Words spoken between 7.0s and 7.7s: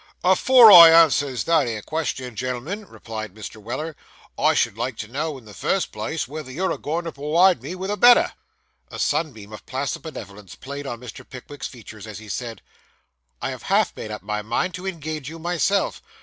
to purwide